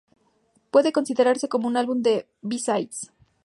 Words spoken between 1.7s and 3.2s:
álbum de B-Sides.